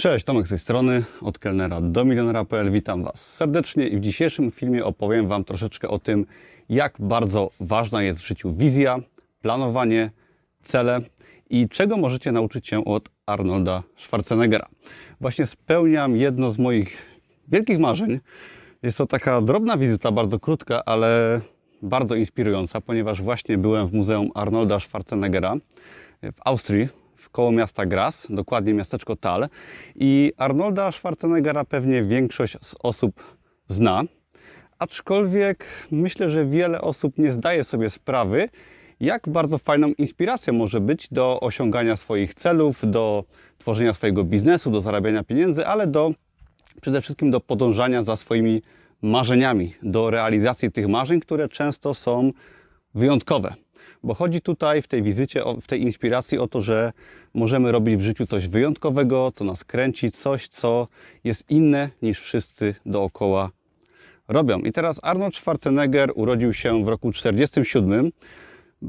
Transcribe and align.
Cześć, 0.00 0.24
Tomek 0.24 0.46
z 0.46 0.48
tej 0.48 0.58
strony, 0.58 1.04
od 1.20 1.38
kelnera 1.38 1.80
do 1.80 2.04
milionera.pl. 2.04 2.70
Witam 2.70 3.04
Was 3.04 3.34
serdecznie 3.34 3.88
i 3.88 3.96
w 3.96 4.00
dzisiejszym 4.00 4.50
filmie 4.50 4.84
opowiem 4.84 5.28
Wam 5.28 5.44
troszeczkę 5.44 5.88
o 5.88 5.98
tym, 5.98 6.26
jak 6.68 6.94
bardzo 6.98 7.50
ważna 7.60 8.02
jest 8.02 8.20
w 8.20 8.26
życiu 8.26 8.52
wizja, 8.52 8.98
planowanie, 9.42 10.10
cele 10.62 11.00
i 11.50 11.68
czego 11.68 11.96
możecie 11.96 12.32
nauczyć 12.32 12.66
się 12.66 12.84
od 12.84 13.08
Arnolda 13.26 13.82
Schwarzeneggera. 13.96 14.66
Właśnie 15.20 15.46
spełniam 15.46 16.16
jedno 16.16 16.50
z 16.50 16.58
moich 16.58 17.20
wielkich 17.48 17.78
marzeń. 17.78 18.20
Jest 18.82 18.98
to 18.98 19.06
taka 19.06 19.40
drobna 19.40 19.76
wizyta, 19.76 20.12
bardzo 20.12 20.38
krótka, 20.38 20.84
ale 20.84 21.40
bardzo 21.82 22.14
inspirująca, 22.14 22.80
ponieważ 22.80 23.22
właśnie 23.22 23.58
byłem 23.58 23.88
w 23.88 23.92
Muzeum 23.92 24.30
Arnolda 24.34 24.80
Schwarzeneggera 24.80 25.54
w 26.22 26.38
Austrii, 26.44 26.88
koło 27.28 27.52
miasta 27.52 27.86
Graz, 27.86 28.26
dokładnie 28.30 28.74
miasteczko 28.74 29.16
Tal. 29.16 29.48
I 29.94 30.32
Arnolda 30.36 30.92
Schwarzeneggera 30.92 31.64
pewnie 31.64 32.04
większość 32.04 32.56
z 32.62 32.74
osób 32.82 33.36
zna, 33.66 34.02
aczkolwiek 34.78 35.64
myślę, 35.90 36.30
że 36.30 36.46
wiele 36.46 36.80
osób 36.80 37.18
nie 37.18 37.32
zdaje 37.32 37.64
sobie 37.64 37.90
sprawy, 37.90 38.48
jak 39.00 39.28
bardzo 39.28 39.58
fajną 39.58 39.92
inspiracją 39.98 40.54
może 40.54 40.80
być 40.80 41.08
do 41.10 41.40
osiągania 41.40 41.96
swoich 41.96 42.34
celów, 42.34 42.80
do 42.82 43.24
tworzenia 43.58 43.92
swojego 43.92 44.24
biznesu, 44.24 44.70
do 44.70 44.80
zarabiania 44.80 45.24
pieniędzy, 45.24 45.66
ale 45.66 45.86
do 45.86 46.12
przede 46.80 47.00
wszystkim 47.00 47.30
do 47.30 47.40
podążania 47.40 48.02
za 48.02 48.16
swoimi 48.16 48.62
marzeniami, 49.02 49.74
do 49.82 50.10
realizacji 50.10 50.72
tych 50.72 50.88
marzeń, 50.88 51.20
które 51.20 51.48
często 51.48 51.94
są 51.94 52.30
wyjątkowe. 52.94 53.54
Bo 54.02 54.14
chodzi 54.14 54.40
tutaj 54.40 54.82
w 54.82 54.88
tej 54.88 55.02
wizycie, 55.02 55.42
w 55.60 55.66
tej 55.66 55.82
inspiracji 55.82 56.38
o 56.38 56.48
to, 56.48 56.62
że 56.62 56.92
możemy 57.34 57.72
robić 57.72 57.96
w 57.96 58.00
życiu 58.00 58.26
coś 58.26 58.48
wyjątkowego, 58.48 59.32
co 59.34 59.44
nas 59.44 59.64
kręci, 59.64 60.10
coś, 60.10 60.48
co 60.48 60.88
jest 61.24 61.50
inne 61.50 61.90
niż 62.02 62.20
wszyscy 62.20 62.74
dookoła 62.86 63.50
robią. 64.28 64.58
I 64.58 64.72
teraz 64.72 65.00
Arnold 65.02 65.36
Schwarzenegger 65.36 66.12
urodził 66.14 66.52
się 66.52 66.84
w 66.84 66.88
roku 66.88 67.12
1947, 67.12 68.10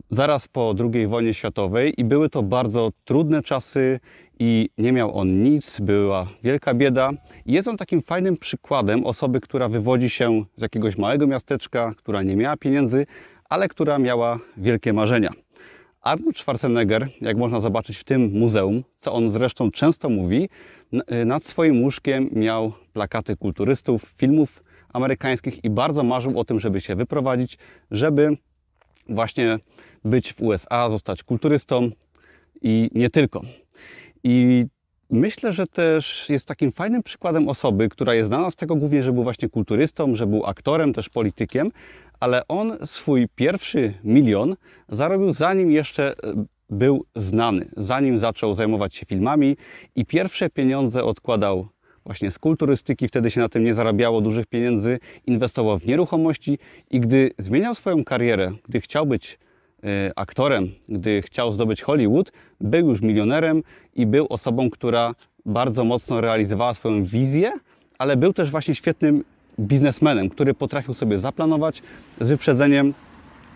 zaraz 0.10 0.48
po 0.48 0.76
II 0.94 1.08
wojnie 1.08 1.34
światowej 1.34 1.94
i 2.02 2.04
były 2.04 2.30
to 2.30 2.44
bardzo 2.44 2.92
trudne 3.06 3.44
czasy 3.44 4.00
i 4.40 4.70
nie 4.78 4.92
miał 4.92 5.18
on 5.18 5.44
nic, 5.44 5.80
była 5.80 6.28
wielka 6.44 6.74
bieda. 6.74 7.12
I 7.46 7.54
jest 7.54 7.68
on 7.68 7.78
takim 7.78 8.02
fajnym 8.02 8.38
przykładem 8.38 9.06
osoby, 9.06 9.42
która 9.42 9.70
wywodzi 9.70 10.10
się 10.10 10.44
z 10.56 10.62
jakiegoś 10.62 10.98
małego 10.98 11.28
miasteczka, 11.28 11.94
która 11.98 12.24
nie 12.24 12.36
miała 12.36 12.58
pieniędzy, 12.58 13.06
ale 13.52 13.68
która 13.68 14.00
miała 14.00 14.40
wielkie 14.58 14.94
marzenia. 14.94 15.30
Arnold 16.02 16.40
Schwarzenegger, 16.40 17.10
jak 17.22 17.38
można 17.38 17.60
zobaczyć 17.60 17.98
w 17.98 18.04
tym 18.04 18.32
muzeum, 18.34 18.84
co 18.98 19.14
on 19.14 19.32
zresztą 19.32 19.72
często 19.72 20.10
mówi, 20.10 20.50
nad 21.26 21.44
swoim 21.44 21.82
łóżkiem 21.84 22.30
miał 22.32 22.74
plakaty 22.94 23.38
kulturystów, 23.38 24.02
filmów 24.04 24.64
amerykańskich 24.94 25.64
i 25.64 25.70
bardzo 25.70 26.04
marzył 26.04 26.40
o 26.40 26.44
tym, 26.44 26.60
żeby 26.60 26.82
się 26.82 26.96
wyprowadzić, 26.96 27.58
żeby 27.92 28.38
właśnie 29.10 29.58
być 30.06 30.34
w 30.34 30.42
USA, 30.42 30.90
zostać 30.90 31.24
kulturystą 31.24 31.90
i 32.62 32.90
nie 32.94 33.10
tylko. 33.10 33.42
I 34.24 34.66
myślę, 35.12 35.54
że 35.54 35.68
też 35.68 36.30
jest 36.30 36.46
takim 36.46 36.72
fajnym 36.72 37.04
przykładem 37.04 37.50
osoby, 37.50 37.90
która 37.90 38.14
jest 38.14 38.28
znana 38.28 38.52
z 38.52 38.56
tego 38.56 38.76
głównie, 38.76 39.04
że 39.04 39.14
był 39.14 39.24
właśnie 39.24 39.50
kulturystą, 39.50 40.16
że 40.16 40.28
był 40.28 40.46
aktorem, 40.46 40.94
też 40.94 41.10
politykiem, 41.10 41.72
ale 42.20 42.48
on 42.48 42.78
swój 42.86 43.28
pierwszy 43.36 43.94
milion 44.04 44.56
zarobił 44.90 45.34
zanim 45.34 45.72
jeszcze 45.72 46.10
e, 46.10 46.46
był 46.70 47.06
znany, 47.16 47.70
zanim 47.78 48.20
zaczął 48.20 48.56
zajmować 48.56 48.96
się 48.96 49.06
filmami 49.06 49.58
i 49.96 50.06
pierwsze 50.06 50.50
pieniądze 50.50 51.04
odkładał 51.04 51.68
właśnie 52.06 52.32
z 52.32 52.40
kulturystyki, 52.40 53.08
wtedy 53.08 53.32
się 53.32 53.42
na 53.42 53.50
tym 53.50 53.64
nie 53.64 53.74
zarabiało 53.74 54.22
dużych 54.22 54.46
pieniędzy, 54.46 55.00
inwestował 55.26 55.80
w 55.80 55.86
nieruchomości 55.86 56.60
i 56.92 57.00
gdy 57.00 57.32
zmieniał 57.38 57.76
swoją 57.76 58.04
karierę, 58.04 58.52
gdy 58.70 58.82
chciał 58.82 59.06
być 59.06 59.40
aktorem, 60.16 60.72
gdy 60.90 61.22
chciał 61.22 61.52
zdobyć 61.52 61.82
Hollywood, 61.82 62.32
był 62.62 62.90
już 62.90 63.02
milionerem 63.02 63.64
i 63.96 64.06
był 64.06 64.28
osobą, 64.30 64.70
która 64.70 65.16
bardzo 65.46 65.84
mocno 65.84 66.22
realizowała 66.22 66.74
swoją 66.74 67.06
wizję, 67.06 67.52
ale 67.98 68.18
był 68.18 68.34
też 68.34 68.52
właśnie 68.52 68.76
świetnym 68.76 69.24
biznesmenem, 69.60 70.30
który 70.30 70.54
potrafił 70.54 70.94
sobie 70.94 71.20
zaplanować 71.20 71.82
z 72.22 72.30
wyprzedzeniem 72.30 72.94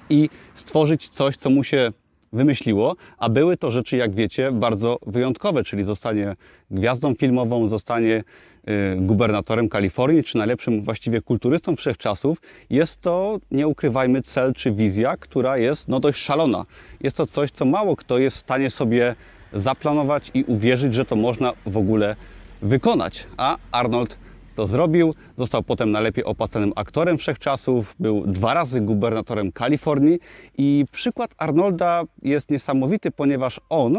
i 0.10 0.30
stworzyć 0.56 1.10
coś, 1.10 1.36
co 1.36 1.50
mu 1.50 1.64
się 1.64 1.92
wymyśliło, 2.36 2.96
a 3.18 3.30
były 3.30 3.58
to 3.58 3.72
rzeczy, 3.72 3.98
jak 3.98 4.16
wiecie, 4.16 4.52
bardzo 4.52 4.98
wyjątkowe, 5.06 5.64
czyli 5.64 5.84
zostanie 5.84 6.36
gwiazdą 6.72 7.16
filmową, 7.16 7.70
zostanie 7.70 8.24
y, 8.70 8.96
gubernatorem 8.96 9.70
Kalifornii, 9.70 10.24
czy 10.24 10.38
najlepszym 10.38 10.82
właściwie 10.82 11.22
kulturystą 11.22 11.76
wszechczasów. 11.76 12.38
Jest 12.70 13.02
to, 13.02 13.38
nie 13.52 13.68
ukrywajmy, 13.68 14.22
cel 14.22 14.54
czy 14.54 14.72
wizja, 14.72 15.18
która 15.18 15.58
jest 15.58 15.88
no, 15.88 16.00
dość 16.00 16.20
szalona. 16.20 16.66
Jest 17.02 17.18
to 17.18 17.26
coś, 17.26 17.52
co 17.52 17.66
mało 17.66 17.96
kto 17.96 18.18
jest 18.18 18.36
w 18.38 18.40
stanie 18.40 18.70
sobie 18.70 19.16
zaplanować 19.54 20.32
i 20.34 20.44
uwierzyć, 20.44 20.94
że 20.94 21.06
to 21.06 21.16
można 21.16 21.54
w 21.66 21.78
ogóle 21.78 22.16
wykonać. 22.62 23.28
A 23.38 23.58
Arnold 23.72 24.25
to 24.56 24.68
zrobił. 24.68 25.14
Został 25.36 25.64
potem 25.64 25.92
najlepiej 25.92 26.24
opłacanym 26.24 26.74
aktorem 26.76 27.18
wszechczasów, 27.18 27.96
był 28.00 28.28
dwa 28.28 28.54
razy 28.54 28.82
gubernatorem 28.82 29.52
Kalifornii 29.52 30.20
i 30.58 30.86
przykład 30.92 31.36
Arnolda 31.38 32.04
jest 32.22 32.52
niesamowity, 32.52 33.12
ponieważ 33.12 33.62
on 33.70 33.98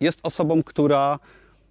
jest 0.00 0.20
osobą, 0.22 0.62
która 0.62 1.18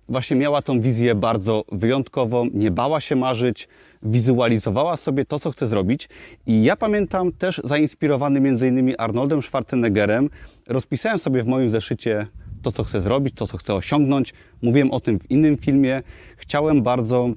właśnie 0.09 0.37
miała 0.37 0.61
tą 0.61 0.81
wizję 0.81 1.15
bardzo 1.15 1.63
wyjątkową, 1.71 2.45
nie 2.53 2.71
bała 2.71 3.01
się 3.01 3.15
marzyć, 3.15 3.67
wizualizowała 4.03 4.97
sobie 4.97 5.25
to, 5.25 5.39
co 5.39 5.51
chce 5.51 5.67
zrobić. 5.67 6.09
I 6.47 6.63
ja 6.63 6.75
pamiętam 6.75 7.31
też 7.31 7.61
zainspirowany 7.63 8.41
między 8.41 8.67
innymi 8.67 8.97
Arnoldem 8.97 9.41
Schwarzeneggerem, 9.41 10.29
rozpisałem 10.67 11.19
sobie 11.19 11.43
w 11.43 11.47
moim 11.47 11.69
zeszycie 11.69 12.27
to, 12.61 12.71
co 12.71 12.83
chcę 12.83 13.01
zrobić, 13.01 13.35
to, 13.35 13.47
co 13.47 13.57
chcę 13.57 13.73
osiągnąć. 13.75 14.33
Mówiłem 14.61 14.91
o 14.91 14.99
tym 14.99 15.19
w 15.19 15.31
innym 15.31 15.57
filmie. 15.57 16.01
Chciałem 16.37 16.81
bardzo 16.81 17.29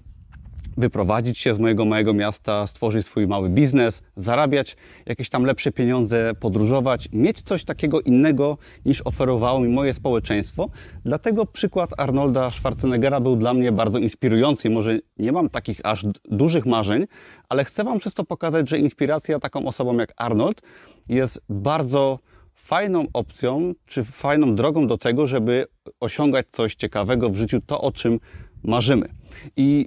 wyprowadzić 0.76 1.38
się 1.38 1.54
z 1.54 1.58
mojego 1.58 1.84
małego 1.84 2.14
miasta, 2.14 2.66
stworzyć 2.66 3.06
swój 3.06 3.26
mały 3.26 3.48
biznes, 3.48 4.02
zarabiać 4.16 4.76
jakieś 5.06 5.28
tam 5.28 5.44
lepsze 5.44 5.72
pieniądze, 5.72 6.32
podróżować, 6.40 7.08
mieć 7.12 7.42
coś 7.42 7.64
takiego 7.64 8.00
innego 8.00 8.58
niż 8.84 9.02
oferowało 9.04 9.60
mi 9.60 9.68
moje 9.68 9.92
społeczeństwo. 9.92 10.68
Dlatego 11.04 11.46
przykład 11.46 11.90
Arnolda 11.96 12.50
Schwarzeneggera 12.50 13.20
był 13.20 13.36
dla 13.36 13.54
mnie 13.54 13.72
bardzo 13.72 13.98
inspirujący. 13.98 14.70
Może 14.70 14.98
nie 15.18 15.32
mam 15.32 15.48
takich 15.48 15.80
aż 15.84 16.04
dużych 16.24 16.66
marzeń, 16.66 17.06
ale 17.48 17.64
chcę 17.64 17.84
Wam 17.84 17.98
przez 17.98 18.14
to 18.14 18.24
pokazać, 18.24 18.68
że 18.68 18.78
inspiracja 18.78 19.38
taką 19.38 19.66
osobą 19.66 19.96
jak 19.96 20.12
Arnold 20.16 20.62
jest 21.08 21.40
bardzo 21.48 22.18
fajną 22.54 23.06
opcją, 23.12 23.72
czy 23.86 24.04
fajną 24.04 24.54
drogą 24.54 24.86
do 24.86 24.98
tego, 24.98 25.26
żeby 25.26 25.66
osiągać 26.00 26.46
coś 26.52 26.74
ciekawego 26.74 27.30
w 27.30 27.36
życiu, 27.36 27.60
to 27.66 27.80
o 27.80 27.92
czym 27.92 28.20
marzymy. 28.62 29.08
I 29.56 29.86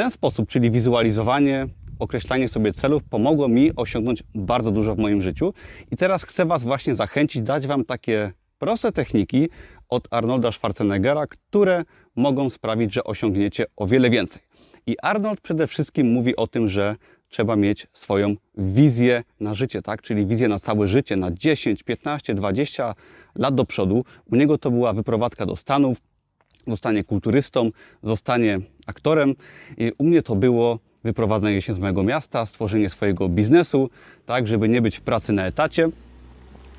ten 0.00 0.10
sposób, 0.10 0.48
czyli 0.48 0.70
wizualizowanie, 0.70 1.66
określanie 1.98 2.48
sobie 2.48 2.72
celów, 2.72 3.02
pomogło 3.02 3.48
mi 3.48 3.76
osiągnąć 3.76 4.22
bardzo 4.34 4.70
dużo 4.70 4.94
w 4.94 4.98
moim 4.98 5.22
życiu. 5.22 5.52
I 5.90 5.96
teraz 5.96 6.22
chcę 6.22 6.46
Was 6.46 6.62
właśnie 6.62 6.94
zachęcić, 6.94 7.42
dać 7.42 7.66
Wam 7.66 7.84
takie 7.84 8.32
proste 8.58 8.92
techniki 8.92 9.48
od 9.88 10.08
Arnolda 10.10 10.52
Schwarzeneggera, 10.52 11.26
które 11.26 11.84
mogą 12.16 12.50
sprawić, 12.50 12.94
że 12.94 13.04
osiągniecie 13.04 13.64
o 13.76 13.86
wiele 13.86 14.10
więcej. 14.10 14.42
I 14.86 14.96
Arnold 15.02 15.40
przede 15.40 15.66
wszystkim 15.66 16.12
mówi 16.12 16.36
o 16.36 16.46
tym, 16.46 16.68
że 16.68 16.96
trzeba 17.28 17.56
mieć 17.56 17.86
swoją 17.92 18.34
wizję 18.58 19.22
na 19.40 19.54
życie, 19.54 19.82
tak? 19.82 20.02
Czyli 20.02 20.26
wizję 20.26 20.48
na 20.48 20.58
całe 20.58 20.88
życie, 20.88 21.16
na 21.16 21.30
10, 21.30 21.82
15, 21.82 22.34
20 22.34 22.94
lat 23.34 23.54
do 23.54 23.64
przodu. 23.64 24.04
U 24.32 24.36
niego 24.36 24.58
to 24.58 24.70
była 24.70 24.92
wyprowadzka 24.92 25.46
do 25.46 25.56
Stanów, 25.56 25.98
zostanie 26.66 27.04
kulturystą, 27.04 27.70
zostanie 28.02 28.60
aktorem. 28.86 29.34
I 29.78 29.92
u 29.98 30.04
mnie 30.04 30.22
to 30.22 30.36
było 30.36 30.78
wyprowadzenie 31.04 31.62
się 31.62 31.74
z 31.74 31.78
mojego 31.78 32.02
miasta, 32.02 32.46
stworzenie 32.46 32.90
swojego 32.90 33.28
biznesu, 33.28 33.90
tak, 34.26 34.46
żeby 34.46 34.68
nie 34.68 34.82
być 34.82 34.96
w 34.96 35.00
pracy 35.00 35.32
na 35.32 35.46
etacie. 35.46 35.88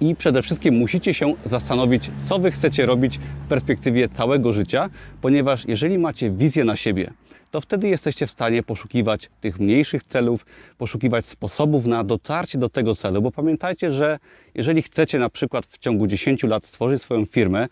I 0.01 0.15
przede 0.15 0.41
wszystkim 0.41 0.75
musicie 0.75 1.13
się 1.13 1.33
zastanowić, 1.45 2.11
co 2.27 2.39
Wy 2.39 2.51
chcecie 2.51 2.85
robić 2.85 3.19
w 3.45 3.49
perspektywie 3.49 4.09
całego 4.09 4.53
życia, 4.53 4.89
ponieważ 5.21 5.67
jeżeli 5.67 5.97
macie 5.99 6.31
wizję 6.31 6.63
na 6.63 6.75
siebie, 6.75 7.13
to 7.51 7.61
wtedy 7.61 7.87
jesteście 7.87 8.27
w 8.27 8.31
stanie 8.31 8.63
poszukiwać 8.63 9.29
tych 9.41 9.59
mniejszych 9.59 10.03
celów, 10.03 10.45
poszukiwać 10.77 11.27
sposobów 11.27 11.85
na 11.85 12.03
dotarcie 12.03 12.57
do 12.57 12.69
tego 12.69 12.95
celu, 12.95 13.21
bo 13.21 13.31
pamiętajcie, 13.31 13.91
że 13.91 14.19
jeżeli 14.55 14.81
chcecie 14.81 15.19
na 15.19 15.29
przykład 15.29 15.65
w 15.65 15.77
ciągu 15.77 16.07
10 16.07 16.43
lat 16.43 16.65
stworzyć 16.65 17.01
swoją 17.01 17.25
firmę, 17.25 17.67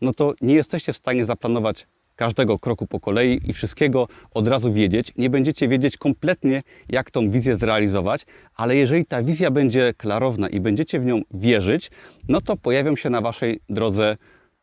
no 0.00 0.14
to 0.14 0.34
nie 0.40 0.54
jesteście 0.54 0.92
w 0.92 0.96
stanie 0.96 1.24
zaplanować 1.24 1.86
każdego 2.16 2.58
kroku 2.58 2.86
po 2.86 3.00
kolei 3.00 3.40
i 3.44 3.52
wszystkiego 3.52 4.08
od 4.30 4.48
razu 4.48 4.72
wiedzieć. 4.72 5.12
Nie 5.16 5.30
będziecie 5.30 5.68
wiedzieć 5.68 5.96
kompletnie, 5.96 6.62
jak 6.88 7.10
tą 7.10 7.30
wizję 7.30 7.56
zrealizować, 7.56 8.26
ale 8.54 8.76
jeżeli 8.76 9.06
ta 9.06 9.22
wizja 9.22 9.50
będzie 9.50 9.94
klarowna 9.96 10.48
i 10.48 10.60
będziecie 10.60 11.00
w 11.00 11.06
nią 11.06 11.20
wierzyć, 11.30 11.90
no 12.28 12.40
to 12.40 12.56
pojawią 12.56 12.96
się 12.96 13.10
na 13.10 13.20
Waszej 13.20 13.60
drodze 13.68 14.16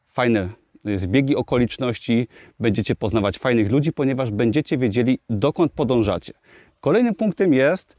fajne 0.07 0.49
zbiegi 0.95 1.35
okoliczności, 1.35 2.27
będziecie 2.59 2.95
poznawać 2.95 3.37
fajnych 3.37 3.71
ludzi, 3.71 3.93
ponieważ 3.93 4.31
będziecie 4.31 4.77
wiedzieli, 4.77 5.19
dokąd 5.29 5.71
podążacie. 5.71 6.33
Kolejnym 6.79 7.15
punktem 7.15 7.53
jest 7.53 7.97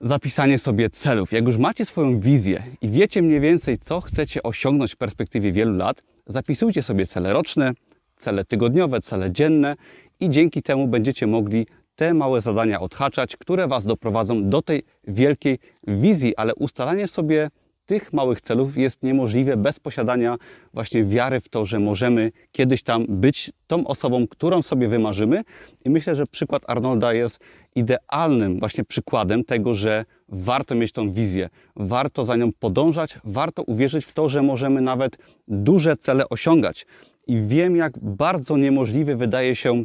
zapisanie 0.00 0.58
sobie 0.58 0.90
celów. 0.90 1.32
Jak 1.32 1.46
już 1.46 1.56
macie 1.56 1.84
swoją 1.84 2.20
wizję 2.20 2.62
i 2.82 2.88
wiecie 2.88 3.22
mniej 3.22 3.40
więcej, 3.40 3.78
co 3.78 4.00
chcecie 4.00 4.42
osiągnąć 4.42 4.92
w 4.92 4.96
perspektywie 4.96 5.52
wielu 5.52 5.76
lat, 5.76 6.02
zapisujcie 6.26 6.82
sobie 6.82 7.06
cele 7.06 7.32
roczne, 7.32 7.72
cele 8.16 8.44
tygodniowe, 8.44 9.00
cele 9.00 9.32
dzienne 9.32 9.76
i 10.20 10.30
dzięki 10.30 10.62
temu 10.62 10.88
będziecie 10.88 11.26
mogli 11.26 11.66
te 11.96 12.14
małe 12.14 12.40
zadania 12.40 12.80
odhaczać, 12.80 13.36
które 13.36 13.68
Was 13.68 13.86
doprowadzą 13.86 14.48
do 14.48 14.62
tej 14.62 14.82
wielkiej 15.08 15.58
wizji, 15.86 16.36
ale 16.36 16.54
ustalanie 16.54 17.08
sobie 17.08 17.48
tych 17.86 18.12
małych 18.12 18.40
celów 18.40 18.76
jest 18.76 19.02
niemożliwe 19.02 19.56
bez 19.56 19.80
posiadania 19.80 20.36
właśnie 20.74 21.04
wiary 21.04 21.40
w 21.40 21.48
to, 21.48 21.66
że 21.66 21.80
możemy 21.80 22.32
kiedyś 22.52 22.82
tam 22.82 23.06
być 23.08 23.52
tą 23.66 23.86
osobą, 23.86 24.26
którą 24.26 24.62
sobie 24.62 24.88
wymarzymy. 24.88 25.42
I 25.84 25.90
myślę, 25.90 26.16
że 26.16 26.26
przykład 26.26 26.62
Arnolda 26.66 27.12
jest 27.12 27.40
idealnym 27.74 28.58
właśnie 28.58 28.84
przykładem 28.84 29.44
tego, 29.44 29.74
że 29.74 30.04
warto 30.28 30.74
mieć 30.74 30.92
tą 30.92 31.12
wizję, 31.12 31.48
warto 31.76 32.24
za 32.24 32.36
nią 32.36 32.50
podążać, 32.58 33.18
warto 33.24 33.62
uwierzyć 33.62 34.04
w 34.04 34.12
to, 34.12 34.28
że 34.28 34.42
możemy 34.42 34.80
nawet 34.80 35.18
duże 35.48 35.96
cele 35.96 36.28
osiągać. 36.28 36.86
I 37.26 37.40
wiem, 37.40 37.76
jak 37.76 37.98
bardzo 37.98 38.56
niemożliwy 38.56 39.16
wydaje 39.16 39.56
się 39.56 39.84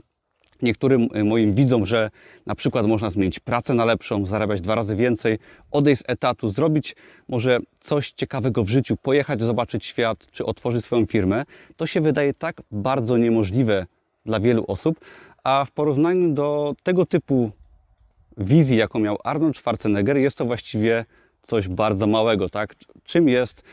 niektórym 0.61 1.07
y, 1.15 1.23
moim 1.23 1.53
widzom, 1.53 1.85
że 1.85 2.09
na 2.45 2.55
przykład 2.55 2.87
można 2.87 3.09
zmienić 3.09 3.39
pracę 3.39 3.73
na 3.73 3.85
lepszą, 3.85 4.25
zarabiać 4.25 4.61
dwa 4.61 4.75
razy 4.75 4.95
więcej, 4.95 5.37
odejść 5.71 6.01
z 6.01 6.05
etatu, 6.07 6.49
zrobić 6.49 6.95
może 7.27 7.59
coś 7.79 8.11
ciekawego 8.11 8.63
w 8.63 8.69
życiu, 8.69 8.97
pojechać, 8.97 9.41
zobaczyć 9.41 9.85
świat, 9.85 10.27
czy 10.31 10.45
otworzyć 10.45 10.85
swoją 10.85 11.05
firmę, 11.05 11.43
to 11.77 11.87
się 11.87 12.01
wydaje 12.01 12.33
tak 12.33 12.61
bardzo 12.71 13.17
niemożliwe 13.17 13.85
dla 14.25 14.39
wielu 14.39 14.65
osób, 14.67 14.99
a 15.43 15.65
w 15.65 15.71
porównaniu 15.71 16.33
do 16.33 16.75
tego 16.83 17.05
typu 17.05 17.51
wizji, 18.37 18.77
jaką 18.77 18.99
miał 18.99 19.17
Arnold 19.23 19.57
Schwarzenegger, 19.57 20.17
jest 20.17 20.37
to 20.37 20.45
właściwie 20.45 21.05
coś 21.43 21.67
bardzo 21.67 22.07
małego, 22.07 22.49
tak? 22.49 22.75
Czym 23.03 23.29
jest 23.29 23.63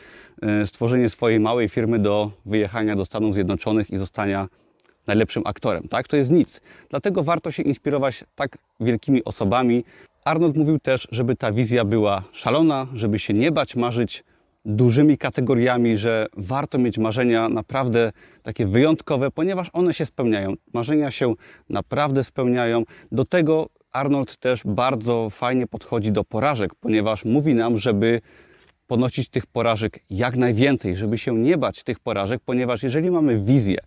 y, 0.63 0.67
stworzenie 0.67 1.09
swojej 1.09 1.39
małej 1.39 1.69
firmy 1.69 1.99
do 1.99 2.31
wyjechania 2.45 2.95
do 2.95 3.05
Stanów 3.05 3.33
Zjednoczonych 3.33 3.91
i 3.91 3.97
zostania 3.97 4.47
najlepszym 5.09 5.43
aktorem, 5.45 5.87
tak? 5.87 6.07
To 6.07 6.17
jest 6.17 6.31
nic. 6.31 6.61
Dlatego 6.89 7.23
warto 7.23 7.51
się 7.51 7.63
inspirować 7.63 8.23
tak 8.35 8.57
wielkimi 8.79 9.23
osobami. 9.23 9.83
Arnold 10.25 10.57
mówił 10.57 10.79
też, 10.79 11.07
żeby 11.11 11.35
ta 11.35 11.51
wizja 11.51 11.85
była 11.85 12.23
szalona, 12.31 12.87
żeby 12.93 13.19
się 13.19 13.33
nie 13.33 13.51
bać 13.51 13.75
marzyć 13.75 14.23
dużymi 14.65 15.17
kategoriami, 15.17 15.97
że 15.97 16.27
warto 16.37 16.77
mieć 16.77 16.97
marzenia 16.97 17.49
naprawdę 17.49 18.11
takie 18.43 18.65
wyjątkowe, 18.65 19.31
ponieważ 19.31 19.69
one 19.73 19.93
się 19.93 20.05
spełniają. 20.05 20.53
Marzenia 20.73 21.11
się 21.11 21.33
naprawdę 21.69 22.23
spełniają. 22.23 22.83
Do 23.11 23.25
tego 23.25 23.69
Arnold 23.91 24.37
też 24.37 24.61
bardzo 24.65 25.29
fajnie 25.29 25.67
podchodzi 25.67 26.11
do 26.11 26.23
porażek, 26.23 26.75
ponieważ 26.75 27.25
mówi 27.25 27.53
nam, 27.53 27.77
żeby 27.77 28.21
ponosić 28.87 29.29
tych 29.29 29.45
porażek 29.45 29.99
jak 30.09 30.37
najwięcej, 30.37 30.95
żeby 30.95 31.17
się 31.17 31.35
nie 31.35 31.57
bać 31.57 31.83
tych 31.83 31.99
porażek, 31.99 32.41
ponieważ 32.45 32.83
jeżeli 32.83 33.11
mamy 33.11 33.41
wizję 33.41 33.77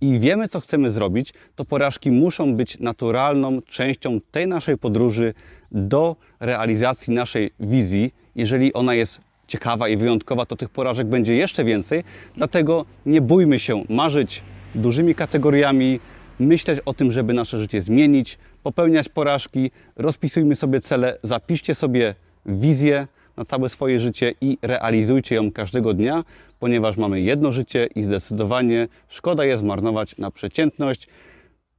i 0.00 0.18
wiemy, 0.18 0.48
co 0.48 0.60
chcemy 0.60 0.90
zrobić, 0.90 1.32
to 1.56 1.64
porażki 1.64 2.10
muszą 2.10 2.54
być 2.54 2.78
naturalną 2.78 3.62
częścią 3.62 4.20
tej 4.30 4.46
naszej 4.46 4.78
podróży 4.78 5.34
do 5.72 6.16
realizacji 6.40 7.14
naszej 7.14 7.50
wizji. 7.60 8.14
Jeżeli 8.36 8.72
ona 8.72 8.94
jest 8.94 9.20
ciekawa 9.46 9.88
i 9.88 9.96
wyjątkowa, 9.96 10.46
to 10.46 10.56
tych 10.56 10.68
porażek 10.68 11.06
będzie 11.06 11.36
jeszcze 11.36 11.64
więcej. 11.64 12.04
Dlatego 12.36 12.84
nie 13.06 13.20
bójmy 13.20 13.58
się 13.58 13.84
marzyć 13.88 14.42
dużymi 14.74 15.14
kategoriami, 15.14 16.00
myśleć 16.38 16.80
o 16.84 16.94
tym, 16.94 17.12
żeby 17.12 17.34
nasze 17.34 17.60
życie 17.60 17.80
zmienić, 17.80 18.38
popełniać 18.62 19.08
porażki, 19.08 19.70
rozpisujmy 19.96 20.54
sobie 20.54 20.80
cele, 20.80 21.18
zapiszcie 21.22 21.74
sobie 21.74 22.14
wizję 22.46 23.06
na 23.38 23.44
całe 23.44 23.68
swoje 23.68 24.00
życie 24.00 24.34
i 24.40 24.58
realizujcie 24.62 25.34
ją 25.34 25.52
każdego 25.52 25.94
dnia, 25.94 26.24
ponieważ 26.58 26.96
mamy 26.96 27.20
jedno 27.20 27.52
życie 27.52 27.88
i 27.94 28.02
zdecydowanie 28.02 28.88
szkoda 29.08 29.44
jest 29.44 29.62
marnować 29.62 30.16
na 30.16 30.30
przeciętność. 30.30 31.08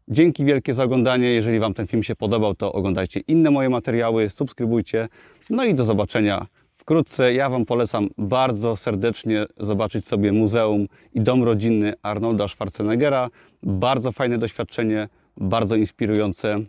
Dzięki 0.07 0.45
wielkie 0.45 0.73
za 0.73 0.83
oglądanie. 0.83 1.27
Jeżeli 1.27 1.59
Wam 1.59 1.73
ten 1.73 1.88
film 1.88 2.03
się 2.03 2.15
podobał, 2.15 2.56
to 2.56 2.73
oglądajcie 2.73 3.19
inne 3.27 3.51
moje 3.51 3.69
materiały, 3.69 4.29
subskrybujcie. 4.29 5.07
No 5.50 5.63
i 5.63 5.73
do 5.73 5.83
zobaczenia 5.83 6.45
wkrótce. 6.71 7.33
Ja 7.33 7.50
Wam 7.50 7.65
polecam 7.65 8.09
bardzo 8.17 8.75
serdecznie 8.75 9.45
zobaczyć 9.57 10.07
sobie 10.07 10.31
Muzeum 10.31 10.88
i 11.13 11.21
Dom 11.21 11.44
Rodzinny 11.44 11.94
Arnolda 12.01 12.47
Schwarzeneggera. 12.47 13.29
Bardzo 13.63 14.11
fajne 14.11 14.38
doświadczenie, 14.38 15.07
bardzo 15.38 15.75
inspirujące. 15.75 16.59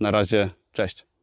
Na 0.00 0.10
razie, 0.10 0.50
cześć. 0.72 1.15